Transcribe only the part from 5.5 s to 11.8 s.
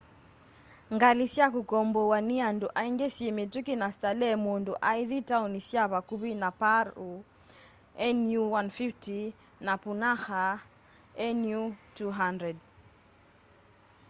sya vakũvi ta paru nu 150 na punakha nu